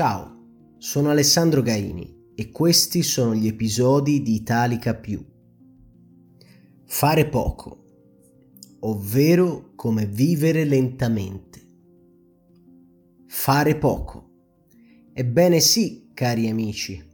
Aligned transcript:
Ciao, 0.00 0.76
sono 0.78 1.10
Alessandro 1.10 1.60
Gaini 1.60 2.30
e 2.36 2.52
questi 2.52 3.02
sono 3.02 3.34
gli 3.34 3.48
episodi 3.48 4.22
di 4.22 4.36
Italica 4.36 4.94
Più. 4.94 5.20
Fare 6.84 7.26
poco, 7.26 7.84
ovvero 8.78 9.72
come 9.74 10.06
vivere 10.06 10.62
lentamente. 10.62 11.60
Fare 13.26 13.74
poco. 13.74 14.30
Ebbene 15.12 15.58
sì, 15.58 16.10
cari 16.14 16.48
amici, 16.48 17.04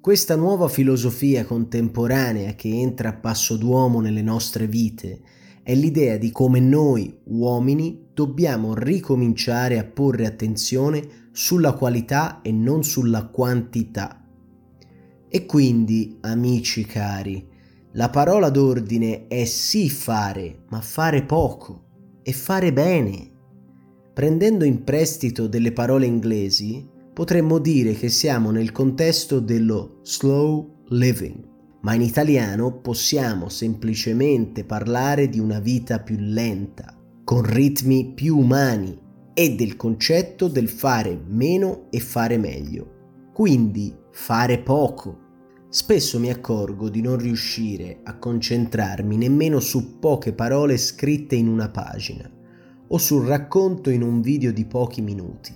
questa 0.00 0.36
nuova 0.36 0.68
filosofia 0.68 1.44
contemporanea 1.44 2.54
che 2.54 2.68
entra 2.68 3.08
a 3.08 3.16
passo 3.16 3.56
d'uomo 3.56 3.98
nelle 3.98 4.22
nostre 4.22 4.68
vite 4.68 5.22
è 5.64 5.74
l'idea 5.74 6.16
di 6.16 6.30
come 6.30 6.60
noi, 6.60 7.18
uomini, 7.24 8.10
dobbiamo 8.14 8.74
ricominciare 8.74 9.76
a 9.76 9.84
porre 9.84 10.24
attenzione 10.24 11.26
sulla 11.38 11.74
qualità 11.74 12.40
e 12.42 12.50
non 12.50 12.82
sulla 12.82 13.26
quantità. 13.26 14.26
E 15.28 15.46
quindi, 15.46 16.18
amici 16.22 16.84
cari, 16.84 17.46
la 17.92 18.10
parola 18.10 18.50
d'ordine 18.50 19.28
è 19.28 19.44
sì 19.44 19.88
fare, 19.88 20.64
ma 20.70 20.80
fare 20.80 21.22
poco 21.22 21.84
e 22.24 22.32
fare 22.32 22.72
bene. 22.72 23.30
Prendendo 24.12 24.64
in 24.64 24.82
prestito 24.82 25.46
delle 25.46 25.70
parole 25.70 26.06
inglesi, 26.06 26.84
potremmo 27.14 27.60
dire 27.60 27.92
che 27.92 28.08
siamo 28.08 28.50
nel 28.50 28.72
contesto 28.72 29.38
dello 29.38 30.00
slow 30.02 30.86
living 30.88 31.46
ma 31.80 31.94
in 31.94 32.00
italiano 32.00 32.80
possiamo 32.80 33.48
semplicemente 33.48 34.64
parlare 34.64 35.28
di 35.28 35.38
una 35.38 35.60
vita 35.60 36.00
più 36.00 36.16
lenta, 36.18 36.92
con 37.22 37.42
ritmi 37.42 38.14
più 38.14 38.36
umani 38.36 39.06
e 39.38 39.54
del 39.54 39.76
concetto 39.76 40.48
del 40.48 40.68
fare 40.68 41.16
meno 41.24 41.86
e 41.90 42.00
fare 42.00 42.36
meglio. 42.38 43.28
Quindi 43.32 43.94
fare 44.10 44.58
poco. 44.58 45.26
Spesso 45.68 46.18
mi 46.18 46.28
accorgo 46.28 46.88
di 46.88 47.00
non 47.00 47.18
riuscire 47.18 48.00
a 48.02 48.18
concentrarmi 48.18 49.16
nemmeno 49.16 49.60
su 49.60 50.00
poche 50.00 50.32
parole 50.32 50.76
scritte 50.76 51.36
in 51.36 51.46
una 51.46 51.68
pagina 51.68 52.28
o 52.88 52.98
sul 52.98 53.26
racconto 53.26 53.90
in 53.90 54.02
un 54.02 54.20
video 54.22 54.50
di 54.50 54.64
pochi 54.64 55.02
minuti 55.02 55.54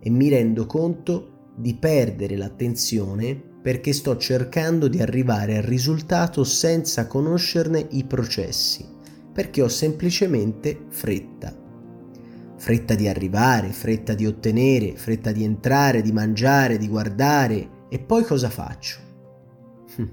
e 0.00 0.10
mi 0.10 0.28
rendo 0.28 0.66
conto 0.66 1.52
di 1.54 1.76
perdere 1.76 2.36
l'attenzione 2.36 3.40
perché 3.62 3.92
sto 3.92 4.16
cercando 4.16 4.88
di 4.88 4.98
arrivare 4.98 5.58
al 5.58 5.62
risultato 5.62 6.42
senza 6.42 7.06
conoscerne 7.06 7.86
i 7.90 8.02
processi, 8.02 8.84
perché 9.32 9.62
ho 9.62 9.68
semplicemente 9.68 10.86
fretta. 10.88 11.61
Fretta 12.62 12.94
di 12.94 13.08
arrivare, 13.08 13.72
fretta 13.72 14.14
di 14.14 14.24
ottenere, 14.24 14.94
fretta 14.94 15.32
di 15.32 15.42
entrare, 15.42 16.00
di 16.00 16.12
mangiare, 16.12 16.78
di 16.78 16.86
guardare 16.86 17.88
e 17.88 17.98
poi 17.98 18.22
cosa 18.22 18.48
faccio? 18.50 19.00
Hm. 19.96 20.08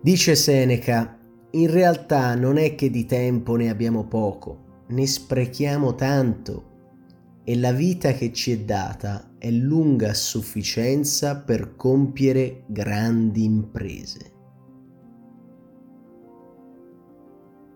Dice 0.00 0.36
Seneca, 0.36 1.18
in 1.50 1.68
realtà 1.68 2.36
non 2.36 2.56
è 2.56 2.76
che 2.76 2.88
di 2.88 3.04
tempo 3.04 3.56
ne 3.56 3.68
abbiamo 3.68 4.04
poco, 4.04 4.84
ne 4.90 5.04
sprechiamo 5.08 5.96
tanto 5.96 7.40
e 7.42 7.58
la 7.58 7.72
vita 7.72 8.12
che 8.12 8.32
ci 8.32 8.52
è 8.52 8.58
data 8.60 9.34
è 9.36 9.50
lunga 9.50 10.10
a 10.10 10.14
sufficienza 10.14 11.40
per 11.40 11.74
compiere 11.74 12.62
grandi 12.68 13.42
imprese. 13.42 14.39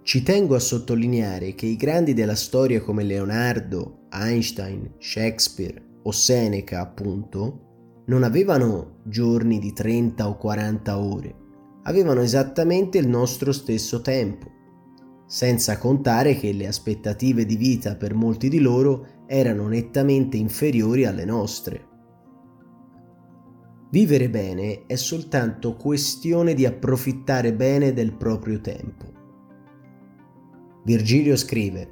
Ci 0.05 0.23
tengo 0.23 0.55
a 0.55 0.59
sottolineare 0.59 1.55
che 1.55 1.65
i 1.65 1.77
grandi 1.77 2.13
della 2.13 2.35
storia 2.35 2.83
come 2.83 3.05
Leonardo, 3.05 4.01
Einstein, 4.11 4.97
Shakespeare 4.99 5.83
o 6.03 6.13
Seneca, 6.13 6.83
appunto, 6.83 8.03
non 8.09 8.23
avevano 8.23 9.01
giorni 9.05 9.59
di 9.59 9.73
30 9.73 10.29
o 10.29 10.37
40 10.37 10.99
ore, 10.99 11.35
avevano 11.85 12.21
esattamente 12.21 12.99
il 12.99 13.09
nostro 13.09 13.51
stesso 13.51 14.03
tempo, 14.03 14.47
senza 15.27 15.79
contare 15.79 16.37
che 16.37 16.53
le 16.53 16.67
aspettative 16.67 17.47
di 17.47 17.57
vita 17.57 17.97
per 17.97 18.13
molti 18.13 18.51
di 18.51 18.61
loro 18.61 19.25
erano 19.27 19.69
nettamente 19.69 20.37
inferiori 20.37 21.07
alle 21.07 21.25
nostre. 21.25 21.89
Vivere 23.91 24.29
bene 24.29 24.85
è 24.85 24.97
soltanto 24.97 25.77
questione 25.77 26.53
di 26.53 26.67
approfittare 26.67 27.55
bene 27.55 27.95
del 27.95 28.13
proprio 28.13 28.61
tempo. 28.61 29.24
Virgilio 30.85 31.35
scrive, 31.35 31.89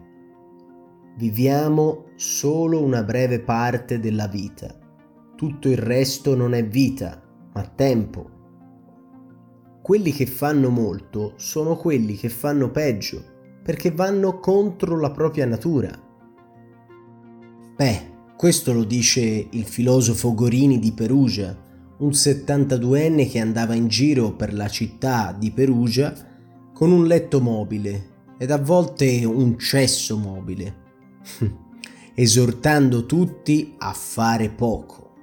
Viviamo 1.17 2.11
solo 2.17 2.83
una 2.83 3.03
breve 3.03 3.41
parte 3.41 3.99
della 3.99 4.27
vita, 4.27 4.79
tutto 5.35 5.71
il 5.71 5.79
resto 5.79 6.37
non 6.37 6.53
è 6.53 6.67
vita, 6.67 7.23
ma 7.55 7.63
tempo. 7.63 8.31
Quelli 9.81 10.13
che 10.13 10.27
fanno 10.27 10.69
molto 10.69 11.33
sono 11.37 11.77
quelli 11.77 12.17
che 12.17 12.29
fanno 12.29 12.71
peggio, 12.71 13.25
perché 13.63 13.93
vanno 13.93 14.39
contro 14.41 15.01
la 15.01 15.11
propria 15.11 15.47
natura. 15.47 15.91
Beh, 17.75 18.11
questo 18.37 18.75
lo 18.75 18.85
dice 18.85 19.49
il 19.51 19.65
filosofo 19.65 20.35
Gorini 20.35 20.79
di 20.79 20.93
Perugia, 20.93 21.57
un 21.99 22.11
72enne 22.11 23.31
che 23.31 23.39
andava 23.39 23.73
in 23.73 23.89
giro 23.89 24.33
per 24.33 24.53
la 24.53 24.69
città 24.69 25.35
di 25.39 25.51
Perugia 25.51 26.13
con 26.75 26.91
un 26.91 27.07
letto 27.07 27.41
mobile 27.41 28.11
ed 28.43 28.51
a 28.51 28.59
volte 28.59 29.25
un 29.25 29.57
cesso 29.57 30.19
mobile, 30.19 30.75
esortando 32.13 33.07
tutti 33.07 33.77
a 33.79 33.93
fare 33.93 34.51
poco. 34.51 35.15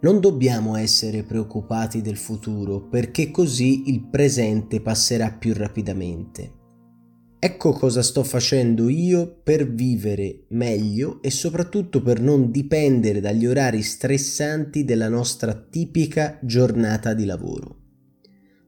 Non 0.00 0.18
dobbiamo 0.18 0.74
essere 0.74 1.22
preoccupati 1.22 2.02
del 2.02 2.16
futuro 2.16 2.88
perché 2.88 3.30
così 3.30 3.88
il 3.88 4.04
presente 4.08 4.80
passerà 4.80 5.30
più 5.30 5.54
rapidamente. 5.54 6.52
Ecco 7.38 7.70
cosa 7.70 8.02
sto 8.02 8.24
facendo 8.24 8.88
io 8.88 9.42
per 9.44 9.72
vivere 9.72 10.46
meglio 10.48 11.22
e 11.22 11.30
soprattutto 11.30 12.02
per 12.02 12.20
non 12.20 12.50
dipendere 12.50 13.20
dagli 13.20 13.46
orari 13.46 13.80
stressanti 13.80 14.84
della 14.84 15.08
nostra 15.08 15.54
tipica 15.54 16.36
giornata 16.42 17.14
di 17.14 17.26
lavoro. 17.26 17.82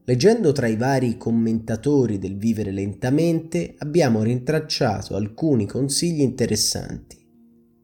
Leggendo 0.09 0.53
tra 0.53 0.67
i 0.67 0.77
vari 0.77 1.17
commentatori 1.17 2.17
del 2.17 2.37
vivere 2.37 2.71
lentamente 2.71 3.75
abbiamo 3.79 4.23
rintracciato 4.23 5.17
alcuni 5.17 5.65
consigli 5.65 6.21
interessanti. 6.21 7.17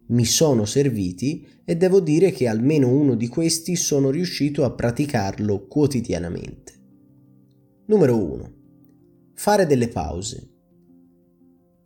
Mi 0.08 0.24
sono 0.24 0.64
serviti 0.64 1.46
e 1.66 1.76
devo 1.76 2.00
dire 2.00 2.32
che 2.32 2.48
almeno 2.48 2.88
uno 2.88 3.16
di 3.16 3.28
questi 3.28 3.76
sono 3.76 4.10
riuscito 4.10 4.64
a 4.64 4.72
praticarlo 4.72 5.68
quotidianamente. 5.68 6.74
Numero 7.88 8.16
1. 8.16 8.54
Fare 9.34 9.66
delle 9.66 9.90
pause 9.90 10.48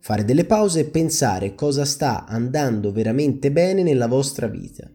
fare 0.00 0.24
delle 0.24 0.44
pause 0.44 0.80
e 0.80 0.84
pensare 0.84 1.54
cosa 1.54 1.84
sta 1.84 2.24
andando 2.24 2.92
veramente 2.92 3.50
bene 3.50 3.82
nella 3.82 4.06
vostra 4.06 4.46
vita. 4.46 4.88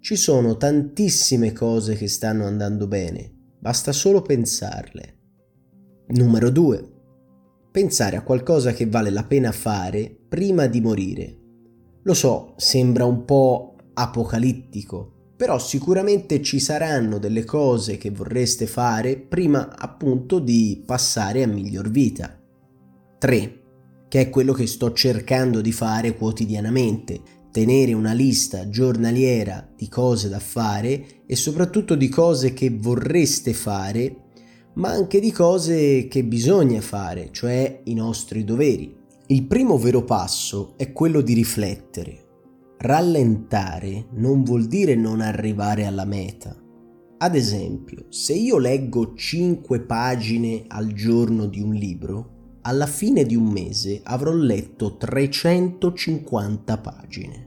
Ci 0.00 0.16
sono 0.16 0.56
tantissime 0.56 1.52
cose 1.52 1.94
che 1.94 2.06
stanno 2.06 2.44
andando 2.44 2.86
bene, 2.86 3.35
basta 3.66 3.90
solo 3.90 4.22
pensarle. 4.22 5.16
Numero 6.10 6.50
2. 6.50 6.92
Pensare 7.72 8.14
a 8.14 8.22
qualcosa 8.22 8.72
che 8.72 8.86
vale 8.86 9.10
la 9.10 9.24
pena 9.24 9.50
fare 9.50 10.16
prima 10.28 10.66
di 10.66 10.80
morire. 10.80 11.36
Lo 12.04 12.14
so, 12.14 12.54
sembra 12.58 13.06
un 13.06 13.24
po' 13.24 13.74
apocalittico, 13.94 15.32
però 15.36 15.58
sicuramente 15.58 16.40
ci 16.42 16.60
saranno 16.60 17.18
delle 17.18 17.42
cose 17.42 17.96
che 17.96 18.12
vorreste 18.12 18.68
fare 18.68 19.16
prima 19.16 19.76
appunto 19.76 20.38
di 20.38 20.84
passare 20.86 21.42
a 21.42 21.48
miglior 21.48 21.90
vita. 21.90 22.40
3 23.18 23.64
che 24.08 24.20
è 24.20 24.30
quello 24.30 24.52
che 24.52 24.66
sto 24.66 24.92
cercando 24.92 25.60
di 25.60 25.72
fare 25.72 26.16
quotidianamente, 26.16 27.20
tenere 27.56 27.94
una 27.94 28.12
lista 28.12 28.68
giornaliera 28.68 29.66
di 29.74 29.88
cose 29.88 30.28
da 30.28 30.40
fare 30.40 31.22
e 31.24 31.36
soprattutto 31.36 31.94
di 31.94 32.10
cose 32.10 32.52
che 32.52 32.68
vorreste 32.68 33.54
fare, 33.54 34.24
ma 34.74 34.90
anche 34.90 35.20
di 35.20 35.32
cose 35.32 36.06
che 36.06 36.22
bisogna 36.22 36.82
fare, 36.82 37.30
cioè 37.32 37.80
i 37.84 37.94
nostri 37.94 38.44
doveri. 38.44 38.94
Il 39.28 39.44
primo 39.44 39.78
vero 39.78 40.04
passo 40.04 40.74
è 40.76 40.92
quello 40.92 41.22
di 41.22 41.32
riflettere. 41.32 42.24
Rallentare 42.76 44.08
non 44.16 44.42
vuol 44.42 44.66
dire 44.66 44.94
non 44.94 45.22
arrivare 45.22 45.86
alla 45.86 46.04
meta. 46.04 46.54
Ad 47.16 47.34
esempio, 47.34 48.04
se 48.10 48.34
io 48.34 48.58
leggo 48.58 49.14
5 49.14 49.80
pagine 49.80 50.64
al 50.68 50.92
giorno 50.92 51.46
di 51.46 51.62
un 51.62 51.72
libro, 51.72 52.58
alla 52.60 52.86
fine 52.86 53.24
di 53.24 53.34
un 53.34 53.46
mese 53.46 54.02
avrò 54.04 54.32
letto 54.32 54.98
350 54.98 56.78
pagine. 56.78 57.45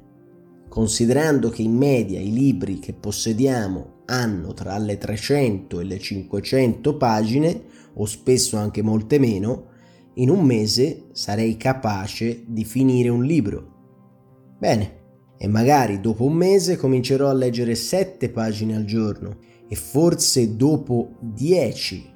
Considerando 0.79 1.49
che 1.49 1.61
in 1.61 1.75
media 1.75 2.21
i 2.21 2.31
libri 2.31 2.79
che 2.79 2.93
possediamo 2.93 4.03
hanno 4.05 4.53
tra 4.53 4.77
le 4.77 4.97
300 4.97 5.81
e 5.81 5.83
le 5.83 5.99
500 5.99 6.95
pagine, 6.95 7.63
o 7.95 8.05
spesso 8.05 8.55
anche 8.55 8.81
molte 8.81 9.19
meno, 9.19 9.65
in 10.13 10.29
un 10.29 10.41
mese 10.41 11.07
sarei 11.11 11.57
capace 11.57 12.45
di 12.47 12.63
finire 12.63 13.09
un 13.09 13.25
libro. 13.25 14.55
Bene, 14.57 14.99
e 15.37 15.49
magari 15.49 15.99
dopo 15.99 16.23
un 16.23 16.35
mese 16.35 16.77
comincerò 16.77 17.27
a 17.27 17.33
leggere 17.33 17.75
7 17.75 18.29
pagine 18.29 18.77
al 18.77 18.85
giorno 18.85 19.39
e 19.67 19.75
forse 19.75 20.55
dopo 20.55 21.17
10, 21.19 22.13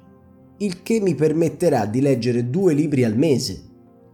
il 0.60 0.82
che 0.82 1.00
mi 1.00 1.14
permetterà 1.14 1.84
di 1.84 2.00
leggere 2.00 2.48
due 2.48 2.72
libri 2.72 3.04
al 3.04 3.18
mese. 3.18 3.62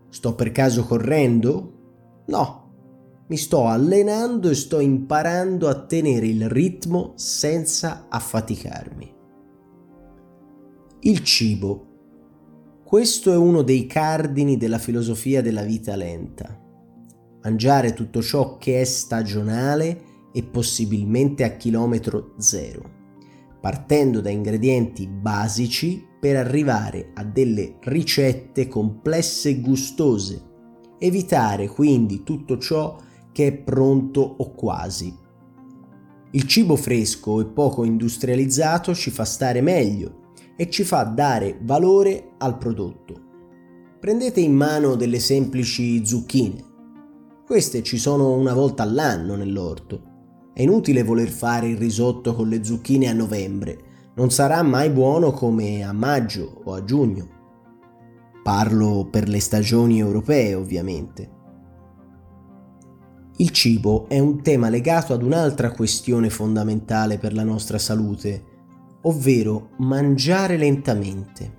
Sto 0.09 0.35
per 0.35 0.51
caso 0.51 0.83
correndo? 0.83 2.23
No, 2.27 2.60
mi 3.31 3.37
sto 3.37 3.67
allenando 3.67 4.51
e 4.51 4.55
sto 4.57 4.81
imparando 4.81 5.69
a 5.69 5.87
tenere 5.87 6.27
il 6.27 6.49
ritmo 6.49 7.13
senza 7.15 8.07
affaticarmi. 8.09 9.15
Il 11.03 11.23
cibo. 11.23 11.87
Questo 12.85 13.33
è 13.33 13.37
uno 13.37 13.63
dei 13.63 13.87
cardini 13.87 14.57
della 14.57 14.79
filosofia 14.79 15.41
della 15.43 15.63
vita 15.63 15.95
lenta 15.95 16.61
mangiare 17.43 17.95
tutto 17.95 18.21
ciò 18.21 18.59
che 18.59 18.81
è 18.81 18.85
stagionale 18.85 20.09
e 20.33 20.43
possibilmente 20.43 21.45
a 21.45 21.57
chilometro 21.57 22.35
zero, 22.39 22.91
partendo 23.61 24.21
da 24.21 24.31
ingredienti 24.31 25.07
basici 25.07 26.05
per 26.21 26.37
arrivare 26.37 27.13
a 27.15 27.25
delle 27.25 27.77
ricette 27.83 28.69
complesse 28.69 29.51
e 29.51 29.61
gustose, 29.61 30.43
evitare 30.99 31.69
quindi 31.69 32.23
tutto 32.25 32.59
ciò 32.59 32.99
che 33.33 33.47
è 33.47 33.53
pronto 33.53 34.21
o 34.21 34.53
quasi. 34.53 35.17
Il 36.33 36.47
cibo 36.47 36.77
fresco 36.77 37.41
e 37.41 37.47
poco 37.47 37.85
industrializzato 37.85 38.95
ci 38.95 39.11
fa 39.11 39.25
stare 39.25 39.61
meglio 39.61 40.33
e 40.57 40.71
ci 40.71 40.85
fa 40.85 41.03
dare 41.03 41.59
valore 41.63 42.33
al 42.39 42.59
prodotto. 42.59 43.29
Prendete 43.99 44.41
in 44.41 44.55
mano 44.55 44.95
delle 44.95 45.19
semplici 45.19 46.05
zucchine 46.07 46.69
queste 47.51 47.83
ci 47.83 47.99
sono 47.99 48.35
una 48.35 48.55
volta 48.55 48.85
all'anno 48.85 49.35
nell'orto. 49.35 50.03
È 50.55 50.63
inutile 50.63 51.03
voler 51.03 51.29
fare 51.31 51.67
il 51.67 51.77
risotto 51.77 52.33
con 52.33 52.49
le 52.49 52.63
zucchine 52.63 53.09
a 53.09 53.13
novembre, 53.13 54.13
non 54.15 54.31
sarà 54.31 54.63
mai 54.63 54.89
buono 54.91 55.33
come 55.33 55.83
a 55.83 55.93
maggio 55.93 56.61
o 56.63 56.75
a 56.75 56.85
giugno. 56.85 57.29
Parlo 58.45 59.09
per 59.11 59.29
le 59.29 59.41
stagioni 59.41 59.99
europee, 59.99 60.55
ovviamente. 60.55 61.39
Il 63.41 63.53
cibo 63.53 64.07
è 64.07 64.19
un 64.19 64.43
tema 64.43 64.69
legato 64.69 65.15
ad 65.15 65.23
un'altra 65.23 65.71
questione 65.71 66.29
fondamentale 66.29 67.17
per 67.17 67.33
la 67.33 67.43
nostra 67.43 67.79
salute, 67.79 68.45
ovvero 69.05 69.71
mangiare 69.79 70.59
lentamente. 70.59 71.57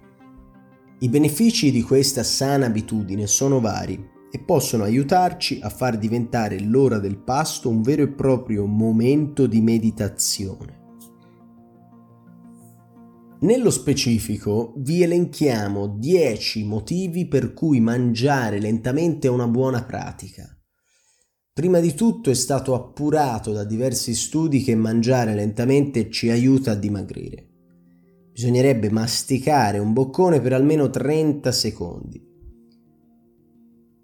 I 0.99 1.09
benefici 1.09 1.71
di 1.71 1.81
questa 1.81 2.21
sana 2.21 2.67
abitudine 2.67 3.25
sono 3.25 3.59
vari 3.59 4.09
e 4.29 4.37
possono 4.37 4.83
aiutarci 4.83 5.59
a 5.63 5.69
far 5.69 5.97
diventare 5.97 6.59
l'ora 6.59 6.99
del 6.99 7.17
pasto 7.17 7.67
un 7.67 7.81
vero 7.81 8.03
e 8.03 8.09
proprio 8.09 8.67
momento 8.67 9.47
di 9.47 9.59
meditazione. 9.59 10.79
Nello 13.39 13.71
specifico 13.71 14.73
vi 14.77 15.01
elenchiamo 15.01 15.87
10 15.87 16.63
motivi 16.63 17.27
per 17.27 17.53
cui 17.55 17.79
mangiare 17.79 18.59
lentamente 18.59 19.25
è 19.27 19.31
una 19.31 19.47
buona 19.47 19.83
pratica. 19.83 20.55
Prima 21.53 21.81
di 21.81 21.93
tutto 21.93 22.29
è 22.29 22.33
stato 22.33 22.73
appurato 22.73 23.51
da 23.51 23.65
diversi 23.65 24.15
studi 24.15 24.63
che 24.63 24.73
mangiare 24.73 25.35
lentamente 25.35 26.09
ci 26.09 26.29
aiuta 26.29 26.71
a 26.71 26.75
dimagrire. 26.75 27.45
Bisognerebbe 28.31 28.89
masticare 28.89 29.77
un 29.77 29.91
boccone 29.91 30.39
per 30.39 30.53
almeno 30.53 30.89
30 30.89 31.51
secondi. 31.51 32.25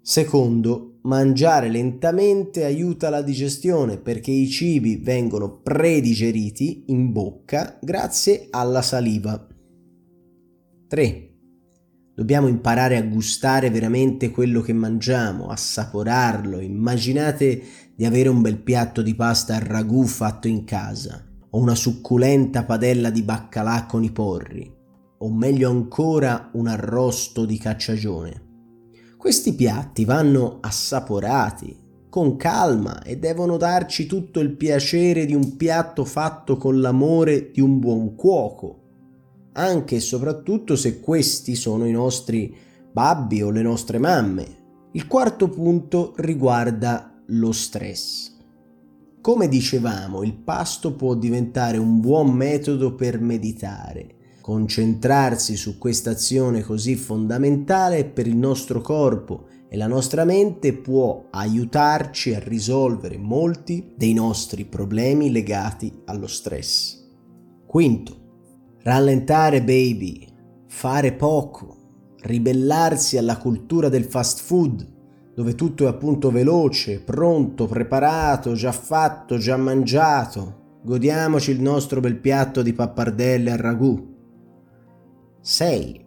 Secondo, 0.02 0.98
mangiare 1.04 1.70
lentamente 1.70 2.64
aiuta 2.64 3.08
la 3.08 3.22
digestione 3.22 3.96
perché 3.96 4.30
i 4.30 4.46
cibi 4.48 4.96
vengono 4.96 5.60
predigeriti 5.62 6.84
in 6.88 7.12
bocca 7.12 7.78
grazie 7.80 8.48
alla 8.50 8.82
saliva. 8.82 9.46
3. 10.86 11.27
Dobbiamo 12.18 12.48
imparare 12.48 12.96
a 12.96 13.02
gustare 13.02 13.70
veramente 13.70 14.32
quello 14.32 14.60
che 14.60 14.72
mangiamo, 14.72 15.50
assaporarlo. 15.50 16.58
Immaginate 16.58 17.62
di 17.94 18.04
avere 18.04 18.28
un 18.28 18.42
bel 18.42 18.58
piatto 18.58 19.02
di 19.02 19.14
pasta 19.14 19.54
al 19.54 19.60
ragù 19.60 20.02
fatto 20.02 20.48
in 20.48 20.64
casa, 20.64 21.24
o 21.50 21.60
una 21.60 21.76
succulenta 21.76 22.64
padella 22.64 23.10
di 23.10 23.22
baccalà 23.22 23.86
con 23.86 24.02
i 24.02 24.10
porri, 24.10 24.68
o 25.18 25.30
meglio 25.30 25.70
ancora 25.70 26.50
un 26.54 26.66
arrosto 26.66 27.44
di 27.44 27.56
cacciagione. 27.56 28.46
Questi 29.16 29.54
piatti 29.54 30.04
vanno 30.04 30.58
assaporati 30.60 31.72
con 32.08 32.34
calma 32.34 33.00
e 33.02 33.16
devono 33.18 33.56
darci 33.56 34.06
tutto 34.06 34.40
il 34.40 34.56
piacere 34.56 35.24
di 35.24 35.36
un 35.36 35.56
piatto 35.56 36.04
fatto 36.04 36.56
con 36.56 36.80
l'amore 36.80 37.52
di 37.52 37.60
un 37.60 37.78
buon 37.78 38.16
cuoco, 38.16 38.87
anche 39.58 39.96
e 39.96 40.00
soprattutto 40.00 40.76
se 40.76 41.00
questi 41.00 41.54
sono 41.54 41.86
i 41.86 41.92
nostri 41.92 42.54
babbi 42.92 43.42
o 43.42 43.50
le 43.50 43.62
nostre 43.62 43.98
mamme. 43.98 44.56
Il 44.92 45.06
quarto 45.06 45.48
punto 45.48 46.14
riguarda 46.16 47.22
lo 47.26 47.52
stress. 47.52 48.36
Come 49.20 49.48
dicevamo, 49.48 50.22
il 50.22 50.34
pasto 50.34 50.94
può 50.94 51.14
diventare 51.14 51.76
un 51.76 52.00
buon 52.00 52.30
metodo 52.30 52.94
per 52.94 53.20
meditare 53.20 54.16
Concentrarsi 54.48 55.56
su 55.56 55.76
questa 55.76 56.12
azione 56.12 56.62
così 56.62 56.96
fondamentale 56.96 58.06
per 58.06 58.26
il 58.26 58.36
nostro 58.38 58.80
corpo 58.80 59.46
e 59.68 59.76
la 59.76 59.86
nostra 59.86 60.24
mente 60.24 60.72
può 60.72 61.26
aiutarci 61.30 62.32
a 62.32 62.38
risolvere 62.38 63.18
molti 63.18 63.92
dei 63.94 64.14
nostri 64.14 64.64
problemi 64.64 65.30
legati 65.30 65.92
allo 66.06 66.26
stress. 66.26 66.96
Quinto, 67.66 68.17
rallentare 68.88 69.62
baby, 69.62 70.26
fare 70.66 71.12
poco, 71.12 71.76
ribellarsi 72.22 73.18
alla 73.18 73.36
cultura 73.36 73.90
del 73.90 74.04
fast 74.04 74.40
food, 74.40 74.94
dove 75.34 75.54
tutto 75.54 75.84
è 75.84 75.88
appunto 75.88 76.30
veloce, 76.30 77.02
pronto, 77.02 77.66
preparato, 77.66 78.54
già 78.54 78.72
fatto, 78.72 79.36
già 79.36 79.58
mangiato. 79.58 80.78
Godiamoci 80.82 81.50
il 81.50 81.60
nostro 81.60 82.00
bel 82.00 82.16
piatto 82.16 82.62
di 82.62 82.72
pappardelle 82.72 83.50
al 83.50 83.58
ragù. 83.58 84.16
6. 85.42 86.06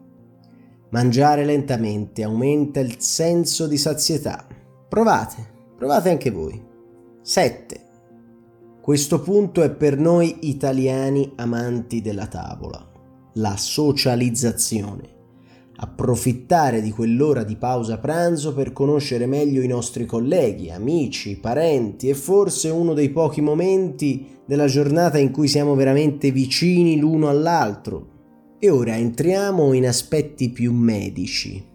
Mangiare 0.89 1.45
lentamente 1.45 2.23
aumenta 2.23 2.79
il 2.79 2.95
senso 2.97 3.67
di 3.67 3.77
sazietà. 3.77 4.47
Provate, 4.89 5.35
provate 5.77 6.09
anche 6.09 6.31
voi. 6.31 6.59
7. 7.21 7.89
Questo 8.81 9.21
punto 9.21 9.61
è 9.61 9.69
per 9.69 10.00
noi 10.00 10.50
italiani 10.50 11.33
amanti 11.35 12.01
della 12.01 12.25
tavola, 12.25 12.83
la 13.33 13.55
socializzazione. 13.55 15.19
Approfittare 15.75 16.81
di 16.81 16.89
quell'ora 16.89 17.43
di 17.43 17.57
pausa 17.57 18.00
pranzo 18.00 18.55
per 18.55 18.73
conoscere 18.73 19.27
meglio 19.27 19.61
i 19.61 19.67
nostri 19.67 20.07
colleghi, 20.07 20.71
amici, 20.71 21.38
parenti 21.38 22.09
e 22.09 22.15
forse 22.15 22.69
uno 22.69 22.95
dei 22.95 23.11
pochi 23.11 23.41
momenti 23.41 24.39
della 24.47 24.65
giornata 24.65 25.19
in 25.19 25.29
cui 25.29 25.47
siamo 25.47 25.75
veramente 25.75 26.31
vicini 26.31 26.97
l'uno 26.97 27.29
all'altro, 27.29 28.07
e 28.57 28.71
ora 28.71 28.97
entriamo 28.97 29.73
in 29.73 29.85
aspetti 29.85 30.50
più 30.50 30.73
medici. 30.73 31.70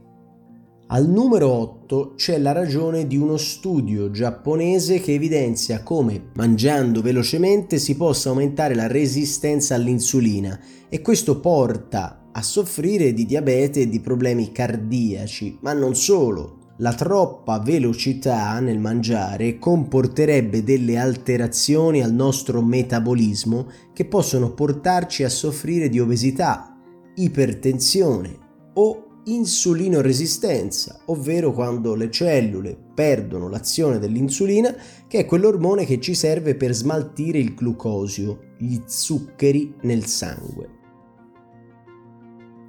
Al 0.88 1.09
numero 1.09 1.50
8 1.50 2.12
c'è 2.14 2.38
la 2.38 2.52
ragione 2.52 3.09
di 3.09 3.16
uno 3.16 3.37
studio 3.38 4.12
giapponese 4.12 5.00
che 5.00 5.14
evidenzia 5.14 5.83
come 5.83 6.31
mangiando 6.35 7.02
velocemente 7.02 7.78
si 7.78 7.97
possa 7.97 8.28
aumentare 8.28 8.76
la 8.76 8.87
resistenza 8.87 9.75
all'insulina 9.75 10.57
e 10.88 11.02
questo 11.02 11.40
porta 11.40 12.28
a 12.31 12.40
soffrire 12.40 13.12
di 13.12 13.26
diabete 13.26 13.81
e 13.81 13.88
di 13.88 13.99
problemi 13.99 14.52
cardiaci, 14.52 15.59
ma 15.62 15.73
non 15.73 15.97
solo. 15.97 16.75
La 16.78 16.95
troppa 16.95 17.59
velocità 17.59 18.61
nel 18.61 18.78
mangiare 18.78 19.59
comporterebbe 19.59 20.62
delle 20.62 20.99
alterazioni 20.99 22.00
al 22.00 22.12
nostro 22.12 22.62
metabolismo 22.62 23.66
che 23.93 24.05
possono 24.05 24.52
portarci 24.52 25.25
a 25.25 25.28
soffrire 25.28 25.88
di 25.88 25.99
obesità, 25.99 26.76
ipertensione 27.16 28.38
o 28.75 29.05
insulinoresistenza, 29.26 31.00
ovvero 31.06 31.52
quando 31.52 31.95
le 31.95 32.11
cellule 32.11 32.76
perdono 32.95 33.49
l'azione 33.49 33.99
dell'insulina, 33.99 34.75
che 35.09 35.21
è 35.21 35.25
quell'ormone 35.25 35.85
che 35.85 36.00
ci 36.00 36.14
serve 36.14 36.54
per 36.54 36.73
smaltire 36.73 37.38
il 37.38 37.54
glucosio, 37.54 38.54
gli 38.59 38.80
zuccheri 38.85 39.75
nel 39.83 40.06
sangue. 40.06 40.75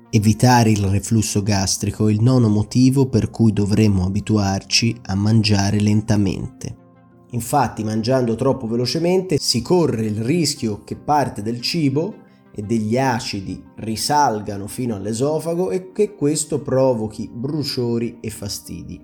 Evitare 0.09 0.71
il 0.71 0.85
reflusso 0.85 1.43
gastrico 1.43 2.07
è 2.07 2.11
il 2.11 2.21
nono 2.21 2.47
motivo 2.47 3.07
per 3.07 3.29
cui 3.29 3.51
dovremmo 3.51 4.05
abituarci 4.05 4.95
a 5.07 5.15
mangiare 5.15 5.79
lentamente. 5.79 6.85
Infatti, 7.31 7.83
mangiando 7.83 8.35
troppo 8.35 8.67
velocemente 8.67 9.37
si 9.37 9.61
corre 9.61 10.05
il 10.05 10.23
rischio 10.23 10.83
che 10.85 10.95
parte 10.95 11.41
del 11.41 11.59
cibo 11.59 12.25
e 12.57 12.63
degli 12.63 12.97
acidi 12.97 13.63
risalgano 13.75 14.65
fino 14.65 14.95
all'esofago 14.95 15.69
e 15.69 15.91
che 15.91 16.15
questo 16.15 16.59
provochi 16.59 17.29
bruciori 17.31 18.17
e 18.19 18.31
fastidi. 18.31 18.99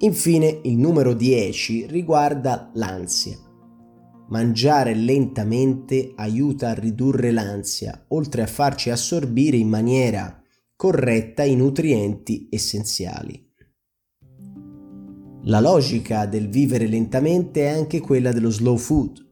Infine 0.00 0.60
il 0.64 0.76
numero 0.76 1.14
10 1.14 1.86
riguarda 1.86 2.70
l'ansia. 2.74 3.38
Mangiare 4.28 4.92
lentamente 4.92 6.12
aiuta 6.14 6.68
a 6.68 6.74
ridurre 6.74 7.30
l'ansia, 7.30 8.04
oltre 8.08 8.42
a 8.42 8.46
farci 8.46 8.90
assorbire 8.90 9.56
in 9.56 9.70
maniera 9.70 10.38
corretta 10.76 11.42
i 11.42 11.56
nutrienti 11.56 12.48
essenziali. 12.50 13.42
La 15.44 15.60
logica 15.60 16.26
del 16.26 16.50
vivere 16.50 16.86
lentamente 16.86 17.62
è 17.62 17.68
anche 17.68 18.00
quella 18.00 18.30
dello 18.30 18.50
slow 18.50 18.76
food, 18.76 19.25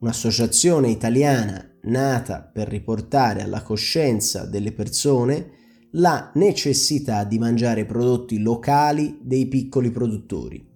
un'associazione 0.00 0.90
italiana 0.90 1.64
nata 1.82 2.40
per 2.40 2.68
riportare 2.68 3.42
alla 3.42 3.62
coscienza 3.62 4.44
delle 4.44 4.72
persone 4.72 5.56
la 5.92 6.30
necessità 6.34 7.24
di 7.24 7.38
mangiare 7.38 7.84
prodotti 7.84 8.38
locali 8.40 9.18
dei 9.22 9.46
piccoli 9.46 9.90
produttori. 9.90 10.66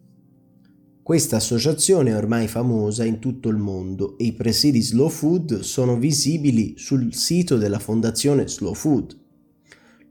Questa 1.02 1.36
associazione 1.36 2.10
è 2.10 2.16
ormai 2.16 2.48
famosa 2.48 3.04
in 3.04 3.18
tutto 3.18 3.48
il 3.48 3.56
mondo 3.56 4.16
e 4.18 4.24
i 4.26 4.32
presidi 4.32 4.80
Slow 4.80 5.08
Food 5.08 5.60
sono 5.60 5.98
visibili 5.98 6.74
sul 6.76 7.12
sito 7.12 7.56
della 7.56 7.80
fondazione 7.80 8.48
Slow 8.48 8.72
Food. 8.72 9.18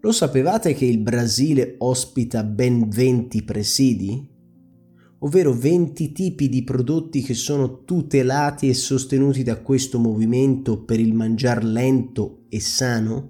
Lo 0.01 0.11
sapevate 0.11 0.73
che 0.73 0.85
il 0.85 0.99
Brasile 0.99 1.75
ospita 1.77 2.43
ben 2.43 2.89
20 2.89 3.43
presidi? 3.43 4.29
Ovvero 5.23 5.53
20 5.53 6.11
tipi 6.13 6.49
di 6.49 6.63
prodotti 6.63 7.21
che 7.21 7.35
sono 7.35 7.83
tutelati 7.83 8.67
e 8.69 8.73
sostenuti 8.73 9.43
da 9.43 9.61
questo 9.61 9.99
movimento 9.99 10.83
per 10.83 10.99
il 10.99 11.13
mangiar 11.13 11.63
lento 11.63 12.45
e 12.49 12.59
sano? 12.59 13.29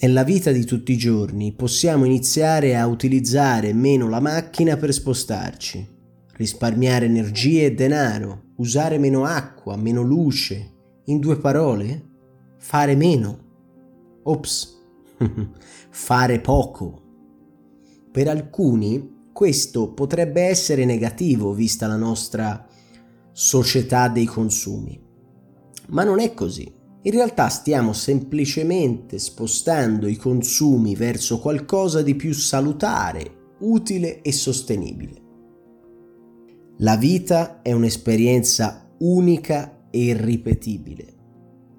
Nella 0.00 0.24
vita 0.24 0.50
di 0.50 0.64
tutti 0.64 0.90
i 0.90 0.96
giorni 0.96 1.54
possiamo 1.54 2.04
iniziare 2.04 2.76
a 2.76 2.88
utilizzare 2.88 3.72
meno 3.72 4.08
la 4.08 4.18
macchina 4.18 4.76
per 4.76 4.92
spostarci, 4.92 5.86
risparmiare 6.32 7.06
energie 7.06 7.66
e 7.66 7.74
denaro, 7.74 8.54
usare 8.56 8.98
meno 8.98 9.24
acqua, 9.24 9.76
meno 9.76 10.02
luce. 10.02 10.74
In 11.04 11.20
due 11.20 11.38
parole, 11.38 12.08
fare 12.58 12.96
meno. 12.96 13.38
Ops, 14.24 14.82
fare 15.90 16.40
poco. 16.40 17.02
Per 18.10 18.26
alcuni 18.26 19.17
questo 19.38 19.92
potrebbe 19.92 20.42
essere 20.42 20.84
negativo 20.84 21.52
vista 21.52 21.86
la 21.86 21.94
nostra 21.94 22.66
società 23.30 24.08
dei 24.08 24.24
consumi. 24.24 25.00
Ma 25.90 26.02
non 26.02 26.18
è 26.18 26.34
così. 26.34 26.68
In 27.02 27.12
realtà 27.12 27.48
stiamo 27.48 27.92
semplicemente 27.92 29.20
spostando 29.20 30.08
i 30.08 30.16
consumi 30.16 30.96
verso 30.96 31.38
qualcosa 31.38 32.02
di 32.02 32.16
più 32.16 32.32
salutare, 32.32 33.52
utile 33.60 34.22
e 34.22 34.32
sostenibile. 34.32 35.22
La 36.78 36.96
vita 36.96 37.62
è 37.62 37.70
un'esperienza 37.70 38.90
unica 38.98 39.84
e 39.88 40.00
irripetibile. 40.00 41.14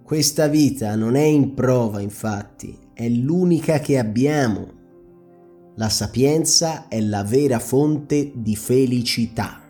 Questa 0.02 0.48
vita 0.48 0.96
non 0.96 1.18
è 1.18 1.26
in 1.26 1.56
prova, 1.56 2.00
infatti, 2.00 2.74
è 2.94 3.10
l'unica 3.10 3.80
che 3.80 3.98
abbiamo. 3.98 4.78
La 5.80 5.88
sapienza 5.88 6.90
è 6.90 7.00
la 7.00 7.24
vera 7.24 7.58
fonte 7.58 8.34
di 8.36 8.58
felicità. 8.58 9.69